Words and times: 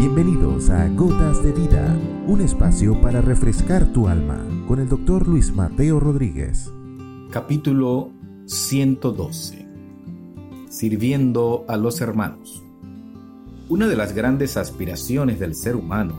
Bienvenidos 0.00 0.70
a 0.70 0.86
Gotas 0.90 1.42
de 1.42 1.50
Vida, 1.50 1.92
un 2.28 2.40
espacio 2.40 3.00
para 3.00 3.20
refrescar 3.20 3.92
tu 3.92 4.06
alma 4.06 4.46
con 4.68 4.78
el 4.78 4.88
doctor 4.88 5.26
Luis 5.26 5.52
Mateo 5.52 5.98
Rodríguez. 5.98 6.70
Capítulo 7.32 8.12
112. 8.46 9.66
Sirviendo 10.70 11.64
a 11.66 11.76
los 11.76 12.00
hermanos. 12.00 12.62
Una 13.68 13.88
de 13.88 13.96
las 13.96 14.12
grandes 14.12 14.56
aspiraciones 14.56 15.40
del 15.40 15.56
ser 15.56 15.74
humano 15.74 16.14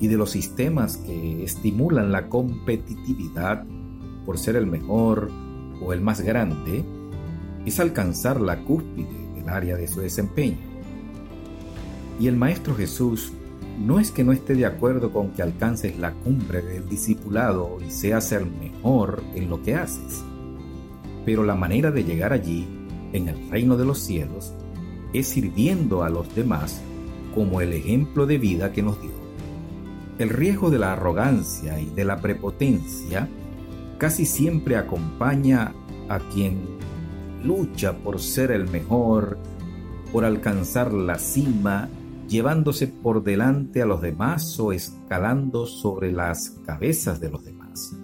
y 0.00 0.06
de 0.06 0.16
los 0.16 0.30
sistemas 0.30 0.96
que 0.96 1.44
estimulan 1.44 2.12
la 2.12 2.30
competitividad 2.30 3.66
por 4.24 4.38
ser 4.38 4.56
el 4.56 4.66
mejor 4.66 5.30
o 5.82 5.92
el 5.92 6.00
más 6.00 6.22
grande 6.22 6.82
es 7.66 7.78
alcanzar 7.78 8.40
la 8.40 8.64
cúspide 8.64 9.34
del 9.34 9.50
área 9.50 9.76
de 9.76 9.86
su 9.86 10.00
desempeño 10.00 10.71
y 12.18 12.28
el 12.28 12.36
Maestro 12.36 12.74
Jesús 12.74 13.32
no 13.78 13.98
es 13.98 14.10
que 14.10 14.24
no 14.24 14.32
esté 14.32 14.54
de 14.54 14.66
acuerdo 14.66 15.12
con 15.12 15.30
que 15.30 15.42
alcances 15.42 15.98
la 15.98 16.12
cumbre 16.12 16.62
del 16.62 16.88
discipulado 16.88 17.78
y 17.86 17.90
seas 17.90 18.32
el 18.32 18.46
mejor 18.46 19.22
en 19.34 19.48
lo 19.48 19.62
que 19.62 19.74
haces, 19.74 20.22
pero 21.24 21.44
la 21.44 21.54
manera 21.54 21.90
de 21.90 22.04
llegar 22.04 22.32
allí, 22.32 22.66
en 23.12 23.28
el 23.28 23.50
reino 23.50 23.76
de 23.76 23.84
los 23.84 23.98
cielos, 23.98 24.52
es 25.12 25.28
sirviendo 25.28 26.02
a 26.02 26.10
los 26.10 26.34
demás 26.34 26.80
como 27.34 27.60
el 27.60 27.72
ejemplo 27.72 28.26
de 28.26 28.38
vida 28.38 28.72
que 28.72 28.82
nos 28.82 29.00
dio. 29.00 29.10
El 30.18 30.28
riesgo 30.28 30.70
de 30.70 30.78
la 30.78 30.92
arrogancia 30.92 31.80
y 31.80 31.86
de 31.86 32.04
la 32.04 32.18
prepotencia 32.20 33.28
casi 33.98 34.26
siempre 34.26 34.76
acompaña 34.76 35.74
a 36.08 36.18
quien 36.32 36.60
lucha 37.42 37.96
por 37.98 38.20
ser 38.20 38.50
el 38.52 38.68
mejor, 38.68 39.38
por 40.12 40.24
alcanzar 40.24 40.92
la 40.92 41.18
cima 41.18 41.88
llevándose 42.32 42.86
por 42.86 43.22
delante 43.22 43.82
a 43.82 43.86
los 43.86 44.00
demás 44.00 44.58
o 44.58 44.72
escalando 44.72 45.66
sobre 45.66 46.10
las 46.10 46.48
cabezas 46.64 47.20
de 47.20 47.30
los 47.30 47.44
demás. 47.44 47.94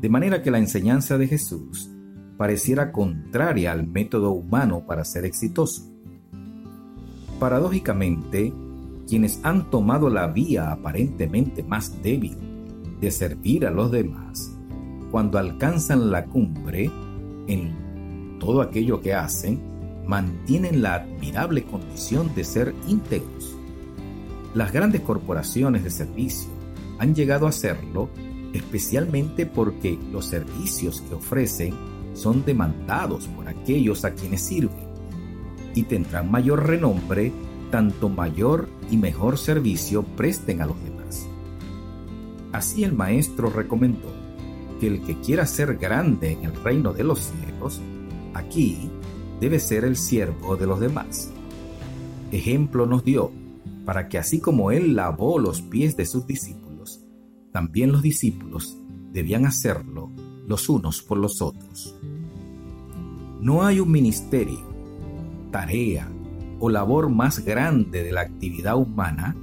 De 0.00 0.08
manera 0.08 0.42
que 0.42 0.50
la 0.50 0.58
enseñanza 0.58 1.16
de 1.16 1.28
Jesús 1.28 1.88
pareciera 2.36 2.90
contraria 2.90 3.70
al 3.70 3.86
método 3.86 4.32
humano 4.32 4.84
para 4.84 5.04
ser 5.04 5.24
exitoso. 5.24 5.88
Paradójicamente, 7.38 8.52
quienes 9.06 9.38
han 9.44 9.70
tomado 9.70 10.10
la 10.10 10.26
vía 10.26 10.72
aparentemente 10.72 11.62
más 11.62 12.02
débil 12.02 12.36
de 13.00 13.12
servir 13.12 13.64
a 13.64 13.70
los 13.70 13.92
demás, 13.92 14.56
cuando 15.12 15.38
alcanzan 15.38 16.10
la 16.10 16.24
cumbre 16.26 16.90
en 17.46 18.38
todo 18.40 18.60
aquello 18.60 19.00
que 19.00 19.14
hacen, 19.14 19.69
mantienen 20.10 20.82
la 20.82 20.94
admirable 20.94 21.62
condición 21.62 22.34
de 22.34 22.42
ser 22.42 22.74
íntegros. 22.88 23.56
Las 24.54 24.72
grandes 24.72 25.02
corporaciones 25.02 25.84
de 25.84 25.90
servicio 25.90 26.50
han 26.98 27.14
llegado 27.14 27.46
a 27.46 27.52
serlo 27.52 28.10
especialmente 28.52 29.46
porque 29.46 30.00
los 30.10 30.26
servicios 30.26 31.02
que 31.02 31.14
ofrecen 31.14 31.74
son 32.14 32.44
demandados 32.44 33.28
por 33.28 33.46
aquellos 33.46 34.04
a 34.04 34.14
quienes 34.14 34.42
sirven 34.42 34.90
y 35.76 35.84
tendrán 35.84 36.28
mayor 36.28 36.66
renombre 36.66 37.32
tanto 37.70 38.08
mayor 38.08 38.68
y 38.90 38.96
mejor 38.96 39.38
servicio 39.38 40.02
presten 40.02 40.60
a 40.60 40.66
los 40.66 40.82
demás. 40.82 41.28
Así 42.50 42.82
el 42.82 42.94
maestro 42.94 43.48
recomendó 43.48 44.12
que 44.80 44.88
el 44.88 45.02
que 45.02 45.20
quiera 45.20 45.46
ser 45.46 45.76
grande 45.76 46.32
en 46.32 46.46
el 46.46 46.64
reino 46.64 46.92
de 46.92 47.04
los 47.04 47.20
cielos, 47.20 47.80
aquí 48.34 48.90
debe 49.40 49.58
ser 49.58 49.84
el 49.84 49.96
siervo 49.96 50.56
de 50.56 50.66
los 50.66 50.80
demás. 50.80 51.30
Ejemplo 52.30 52.86
nos 52.86 53.04
dio 53.04 53.32
para 53.84 54.08
que 54.08 54.18
así 54.18 54.40
como 54.40 54.70
él 54.70 54.94
lavó 54.94 55.38
los 55.38 55.62
pies 55.62 55.96
de 55.96 56.06
sus 56.06 56.26
discípulos, 56.26 57.04
también 57.52 57.90
los 57.90 58.02
discípulos 58.02 58.76
debían 59.12 59.46
hacerlo 59.46 60.10
los 60.46 60.68
unos 60.68 61.02
por 61.02 61.18
los 61.18 61.42
otros. 61.42 61.96
No 63.40 63.64
hay 63.64 63.80
un 63.80 63.90
ministerio, 63.90 64.60
tarea 65.50 66.08
o 66.60 66.68
labor 66.68 67.08
más 67.08 67.44
grande 67.44 68.04
de 68.04 68.12
la 68.12 68.20
actividad 68.20 68.76
humana 68.76 69.34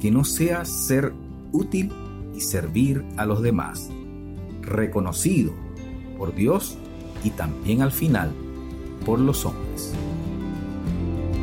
que 0.00 0.10
no 0.10 0.22
sea 0.22 0.64
ser 0.64 1.12
útil 1.52 1.90
y 2.34 2.40
servir 2.40 3.04
a 3.16 3.24
los 3.24 3.42
demás, 3.42 3.88
reconocido 4.60 5.52
por 6.18 6.34
Dios 6.34 6.76
y 7.24 7.30
también 7.30 7.82
al 7.82 7.90
final 7.90 8.32
por 9.08 9.18
los 9.20 9.46
hombres. 9.46 9.94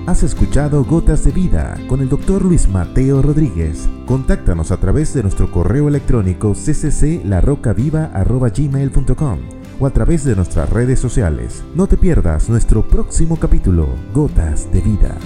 Has 0.06 0.22
escuchado 0.22 0.84
Gotas 0.84 1.24
de 1.24 1.32
Vida 1.32 1.80
con 1.88 2.00
el 2.00 2.10
doctor 2.10 2.46
Luis 2.46 2.70
Mateo 2.70 3.24
Rodríguez. 3.24 3.90
Contáctanos 4.06 4.72
a 4.72 4.78
través 4.78 5.16
de 5.16 5.24
nuestro 5.24 5.52
correo 5.52 5.88
electrónico 5.88 6.54
ccclarocaviva.gmail.com 6.54 9.40
o 9.80 9.88
a 9.88 9.90
través 9.90 10.24
de 10.24 10.36
nuestras 10.36 10.70
redes 10.70 11.00
sociales. 11.00 11.64
No 11.74 11.88
te 11.88 11.98
pierdas 11.98 12.50
nuestro 12.50 12.88
próximo 12.88 13.40
capítulo, 13.40 13.88
Gotas 14.14 14.72
de 14.72 14.82
Vida. 14.82 15.18